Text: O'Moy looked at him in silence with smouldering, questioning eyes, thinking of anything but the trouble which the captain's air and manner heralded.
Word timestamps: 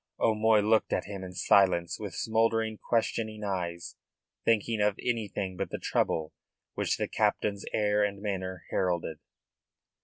O'Moy 0.19 0.61
looked 0.61 0.91
at 0.93 1.05
him 1.05 1.23
in 1.23 1.33
silence 1.35 1.99
with 1.99 2.15
smouldering, 2.15 2.79
questioning 2.79 3.43
eyes, 3.43 3.97
thinking 4.43 4.81
of 4.81 4.97
anything 4.99 5.55
but 5.55 5.69
the 5.69 5.77
trouble 5.77 6.33
which 6.73 6.97
the 6.97 7.07
captain's 7.07 7.65
air 7.71 8.03
and 8.03 8.19
manner 8.19 8.63
heralded. 8.71 9.19